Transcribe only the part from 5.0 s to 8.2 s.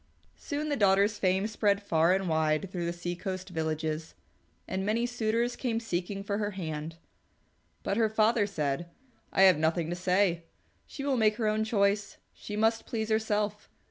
suitors came seeking for her hand. But her